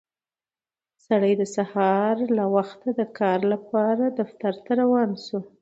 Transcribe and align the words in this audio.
سړی 1.05 1.33
د 1.37 1.43
سهار 1.55 2.15
له 2.37 2.45
وخته 2.55 2.87
د 2.99 3.01
کار 3.19 3.39
لپاره 3.53 4.03
دفتر 4.19 4.53
ته 4.65 4.71
روان 4.81 5.09
شو 5.25 5.39